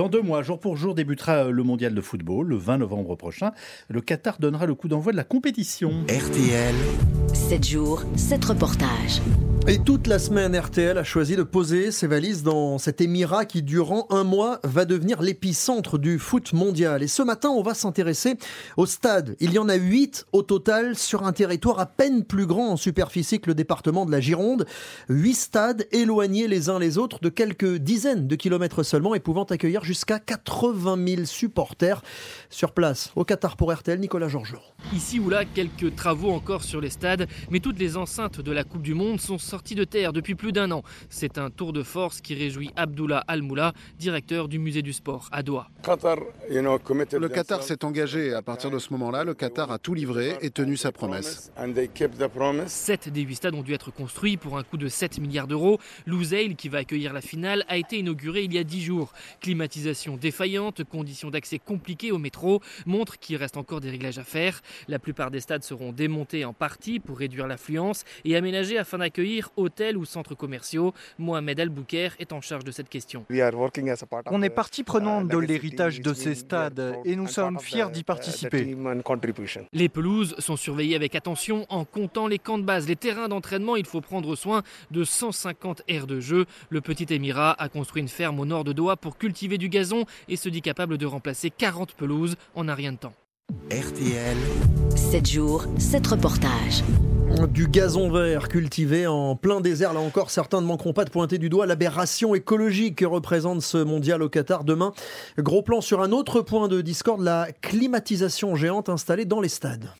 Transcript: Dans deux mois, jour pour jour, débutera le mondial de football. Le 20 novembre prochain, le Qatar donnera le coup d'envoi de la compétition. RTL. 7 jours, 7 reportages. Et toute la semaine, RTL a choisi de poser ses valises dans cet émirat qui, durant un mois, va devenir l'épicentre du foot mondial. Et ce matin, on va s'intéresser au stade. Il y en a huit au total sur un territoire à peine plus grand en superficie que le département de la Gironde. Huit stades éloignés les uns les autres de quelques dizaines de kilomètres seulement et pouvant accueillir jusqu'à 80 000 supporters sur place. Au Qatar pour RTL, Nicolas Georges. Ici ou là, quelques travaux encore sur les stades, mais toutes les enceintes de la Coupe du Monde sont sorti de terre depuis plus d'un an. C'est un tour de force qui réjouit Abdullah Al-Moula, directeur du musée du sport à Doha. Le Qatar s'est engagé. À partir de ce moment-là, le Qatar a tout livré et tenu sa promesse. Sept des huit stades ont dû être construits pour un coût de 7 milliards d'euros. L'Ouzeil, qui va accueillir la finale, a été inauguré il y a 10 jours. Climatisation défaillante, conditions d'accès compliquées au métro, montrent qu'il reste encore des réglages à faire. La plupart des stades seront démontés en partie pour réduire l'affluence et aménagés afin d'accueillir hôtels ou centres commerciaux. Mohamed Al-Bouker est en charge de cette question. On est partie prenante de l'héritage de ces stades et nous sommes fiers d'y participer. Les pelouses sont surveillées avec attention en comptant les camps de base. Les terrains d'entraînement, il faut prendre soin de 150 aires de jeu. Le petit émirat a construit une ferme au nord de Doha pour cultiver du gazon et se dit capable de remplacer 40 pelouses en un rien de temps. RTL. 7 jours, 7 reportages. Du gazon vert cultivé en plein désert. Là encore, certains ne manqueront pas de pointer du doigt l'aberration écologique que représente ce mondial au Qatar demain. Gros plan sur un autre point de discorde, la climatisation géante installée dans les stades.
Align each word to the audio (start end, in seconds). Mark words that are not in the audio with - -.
Dans 0.00 0.08
deux 0.08 0.22
mois, 0.22 0.40
jour 0.40 0.58
pour 0.58 0.78
jour, 0.78 0.94
débutera 0.94 1.50
le 1.50 1.62
mondial 1.62 1.94
de 1.94 2.00
football. 2.00 2.48
Le 2.48 2.56
20 2.56 2.78
novembre 2.78 3.16
prochain, 3.16 3.52
le 3.88 4.00
Qatar 4.00 4.38
donnera 4.40 4.64
le 4.64 4.74
coup 4.74 4.88
d'envoi 4.88 5.12
de 5.12 5.18
la 5.18 5.24
compétition. 5.24 5.92
RTL. 6.08 6.74
7 7.34 7.68
jours, 7.68 8.04
7 8.16 8.42
reportages. 8.46 9.20
Et 9.68 9.78
toute 9.78 10.06
la 10.06 10.18
semaine, 10.18 10.58
RTL 10.58 10.96
a 10.96 11.04
choisi 11.04 11.36
de 11.36 11.42
poser 11.42 11.92
ses 11.92 12.06
valises 12.06 12.42
dans 12.42 12.78
cet 12.78 13.00
émirat 13.00 13.44
qui, 13.44 13.62
durant 13.62 14.06
un 14.10 14.24
mois, 14.24 14.58
va 14.64 14.84
devenir 14.84 15.20
l'épicentre 15.22 15.98
du 15.98 16.18
foot 16.18 16.52
mondial. 16.54 17.02
Et 17.02 17.08
ce 17.08 17.22
matin, 17.22 17.50
on 17.50 17.62
va 17.62 17.74
s'intéresser 17.74 18.36
au 18.78 18.86
stade. 18.86 19.36
Il 19.38 19.52
y 19.52 19.58
en 19.58 19.68
a 19.68 19.74
huit 19.74 20.26
au 20.32 20.42
total 20.42 20.96
sur 20.96 21.24
un 21.24 21.32
territoire 21.32 21.78
à 21.78 21.86
peine 21.86 22.24
plus 22.24 22.46
grand 22.46 22.70
en 22.70 22.76
superficie 22.76 23.38
que 23.38 23.48
le 23.48 23.54
département 23.54 24.06
de 24.06 24.10
la 24.10 24.20
Gironde. 24.20 24.66
Huit 25.08 25.34
stades 25.34 25.86
éloignés 25.92 26.48
les 26.48 26.68
uns 26.68 26.78
les 26.78 26.98
autres 26.98 27.20
de 27.20 27.28
quelques 27.28 27.76
dizaines 27.76 28.26
de 28.26 28.36
kilomètres 28.36 28.82
seulement 28.82 29.14
et 29.14 29.20
pouvant 29.20 29.44
accueillir 29.44 29.84
jusqu'à 29.84 30.18
80 30.18 30.98
000 31.06 31.24
supporters 31.26 32.02
sur 32.48 32.72
place. 32.72 33.12
Au 33.14 33.24
Qatar 33.24 33.56
pour 33.56 33.72
RTL, 33.72 34.00
Nicolas 34.00 34.28
Georges. 34.28 34.56
Ici 34.94 35.20
ou 35.20 35.28
là, 35.28 35.44
quelques 35.44 35.94
travaux 35.94 36.30
encore 36.30 36.64
sur 36.64 36.80
les 36.80 36.90
stades, 36.90 37.28
mais 37.50 37.60
toutes 37.60 37.78
les 37.78 37.96
enceintes 37.96 38.40
de 38.40 38.52
la 38.52 38.64
Coupe 38.64 38.82
du 38.82 38.94
Monde 38.94 39.20
sont 39.20 39.38
sorti 39.50 39.74
de 39.74 39.82
terre 39.82 40.12
depuis 40.12 40.36
plus 40.36 40.52
d'un 40.52 40.70
an. 40.70 40.84
C'est 41.08 41.36
un 41.36 41.50
tour 41.50 41.72
de 41.72 41.82
force 41.82 42.20
qui 42.20 42.36
réjouit 42.36 42.70
Abdullah 42.76 43.24
Al-Moula, 43.26 43.72
directeur 43.98 44.46
du 44.46 44.60
musée 44.60 44.80
du 44.80 44.92
sport 44.92 45.28
à 45.32 45.42
Doha. 45.42 45.68
Le 46.48 47.28
Qatar 47.28 47.64
s'est 47.64 47.84
engagé. 47.84 48.32
À 48.32 48.42
partir 48.42 48.70
de 48.70 48.78
ce 48.78 48.92
moment-là, 48.92 49.24
le 49.24 49.34
Qatar 49.34 49.72
a 49.72 49.78
tout 49.78 49.92
livré 49.92 50.36
et 50.40 50.50
tenu 50.50 50.76
sa 50.76 50.92
promesse. 50.92 51.50
Sept 52.66 53.08
des 53.08 53.22
huit 53.22 53.34
stades 53.34 53.56
ont 53.56 53.62
dû 53.62 53.74
être 53.74 53.90
construits 53.90 54.36
pour 54.36 54.56
un 54.56 54.62
coût 54.62 54.76
de 54.76 54.86
7 54.86 55.18
milliards 55.18 55.48
d'euros. 55.48 55.80
L'Ouzeil, 56.06 56.54
qui 56.54 56.68
va 56.68 56.78
accueillir 56.78 57.12
la 57.12 57.20
finale, 57.20 57.64
a 57.66 57.76
été 57.76 57.98
inauguré 57.98 58.44
il 58.44 58.54
y 58.54 58.58
a 58.58 58.64
10 58.64 58.82
jours. 58.82 59.12
Climatisation 59.40 60.16
défaillante, 60.16 60.84
conditions 60.84 61.30
d'accès 61.30 61.58
compliquées 61.58 62.12
au 62.12 62.18
métro, 62.18 62.60
montrent 62.86 63.18
qu'il 63.18 63.36
reste 63.36 63.56
encore 63.56 63.80
des 63.80 63.90
réglages 63.90 64.18
à 64.18 64.24
faire. 64.24 64.60
La 64.86 65.00
plupart 65.00 65.32
des 65.32 65.40
stades 65.40 65.64
seront 65.64 65.90
démontés 65.90 66.44
en 66.44 66.52
partie 66.52 67.00
pour 67.00 67.18
réduire 67.18 67.48
l'affluence 67.48 68.04
et 68.24 68.36
aménagés 68.36 68.78
afin 68.78 68.98
d'accueillir 68.98 69.39
hôtels 69.56 69.96
ou 69.96 70.04
centres 70.04 70.34
commerciaux. 70.34 70.92
Mohamed 71.18 71.60
Al-Bouker 71.60 72.10
est 72.18 72.32
en 72.32 72.40
charge 72.40 72.64
de 72.64 72.70
cette 72.70 72.88
question. 72.88 73.24
On 74.30 74.42
est 74.42 74.50
partie 74.50 74.84
prenante 74.84 75.28
de 75.28 75.38
l'héritage 75.38 76.00
de 76.00 76.14
ces 76.14 76.34
stades 76.34 76.96
et 77.04 77.16
nous 77.16 77.28
sommes 77.28 77.58
fiers 77.58 77.90
d'y 77.92 78.04
participer. 78.04 78.76
Les 79.72 79.88
pelouses 79.88 80.34
sont 80.38 80.56
surveillées 80.56 80.96
avec 80.96 81.14
attention 81.14 81.66
en 81.68 81.84
comptant 81.84 82.26
les 82.26 82.38
camps 82.38 82.58
de 82.58 82.64
base. 82.64 82.88
Les 82.88 82.96
terrains 82.96 83.28
d'entraînement, 83.28 83.76
il 83.76 83.86
faut 83.86 84.00
prendre 84.00 84.34
soin 84.36 84.62
de 84.90 85.04
150 85.04 85.82
aires 85.88 86.06
de 86.06 86.20
jeu. 86.20 86.46
Le 86.68 86.80
petit 86.80 87.12
émirat 87.12 87.54
a 87.58 87.68
construit 87.68 88.02
une 88.02 88.08
ferme 88.08 88.40
au 88.40 88.46
nord 88.46 88.64
de 88.64 88.72
Doha 88.72 88.96
pour 88.96 89.18
cultiver 89.18 89.58
du 89.58 89.68
gazon 89.68 90.04
et 90.28 90.36
se 90.36 90.48
dit 90.48 90.62
capable 90.62 90.98
de 90.98 91.06
remplacer 91.06 91.50
40 91.50 91.94
pelouses 91.94 92.36
en 92.54 92.68
un 92.68 92.74
rien 92.74 92.92
de 92.92 92.98
temps. 92.98 93.14
RTL. 93.70 94.36
7 94.96 95.28
jours, 95.28 95.66
7 95.78 96.06
reportages. 96.06 96.82
Du 97.48 97.68
gazon 97.68 98.10
vert 98.10 98.48
cultivé 98.48 99.06
en 99.06 99.36
plein 99.36 99.60
désert. 99.60 99.92
Là 99.92 100.00
encore, 100.00 100.30
certains 100.30 100.60
ne 100.60 100.66
manqueront 100.66 100.92
pas 100.92 101.04
de 101.04 101.10
pointer 101.10 101.38
du 101.38 101.48
doigt 101.48 101.64
l'aberration 101.64 102.34
écologique 102.34 102.96
que 102.96 103.06
représente 103.06 103.62
ce 103.62 103.78
mondial 103.78 104.22
au 104.22 104.28
Qatar 104.28 104.64
demain. 104.64 104.92
Gros 105.38 105.62
plan 105.62 105.80
sur 105.80 106.02
un 106.02 106.12
autre 106.12 106.42
point 106.42 106.68
de 106.68 106.80
discorde, 106.80 107.22
la 107.22 107.48
climatisation 107.62 108.56
géante 108.56 108.88
installée 108.88 109.24
dans 109.24 109.40
les 109.40 109.48
stades. 109.48 109.88